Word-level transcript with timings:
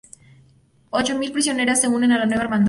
Ocho 0.89 1.15
mil 1.15 1.31
prisioneras 1.31 1.79
se 1.81 1.87
unen 1.87 2.11
a 2.11 2.17
la 2.17 2.25
Nueva 2.25 2.41
Hermandad. 2.45 2.59